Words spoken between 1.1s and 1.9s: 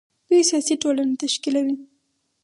تشکیلوي.